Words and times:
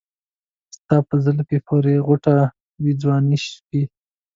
ستا 0.75 0.95
په 1.07 1.15
زلفې 1.25 1.57
پورې 1.67 1.95
غوټه 2.05 2.35
وې 2.81 2.93
ځواني 3.01 3.37
شپې 3.45 3.81